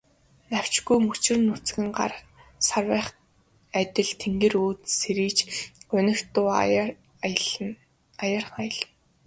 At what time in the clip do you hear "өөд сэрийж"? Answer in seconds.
4.65-5.37